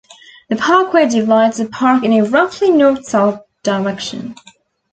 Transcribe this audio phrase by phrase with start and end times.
[0.49, 4.33] The parkway divides the park in a roughly north-south direction.